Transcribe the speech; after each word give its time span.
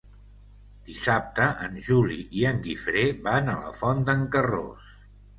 Dissabte 0.85 1.49
en 1.65 1.75
Juli 1.87 2.17
i 2.39 2.45
en 2.51 2.61
Guifré 2.67 3.03
van 3.27 3.51
a 3.53 3.55
la 3.65 3.75
Font 3.81 4.01
d'en 4.09 4.25
Carròs. 4.37 4.89